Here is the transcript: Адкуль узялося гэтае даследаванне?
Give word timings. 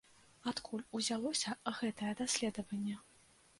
Адкуль 0.51 0.81
узялося 0.99 1.55
гэтае 1.81 2.11
даследаванне? 2.25 2.99